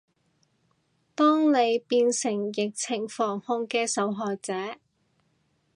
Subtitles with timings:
[1.13, 4.79] 當你變成疫情防控嘅受害者